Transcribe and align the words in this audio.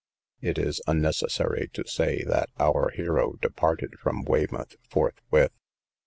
It 0.41 0.57
is 0.57 0.81
unnecessary 0.87 1.69
to 1.73 1.85
say, 1.85 2.23
that 2.23 2.49
our 2.57 2.89
hero 2.89 3.33
departed 3.39 3.99
from 3.99 4.23
Weymouth 4.23 4.75
forthwith. 4.89 5.51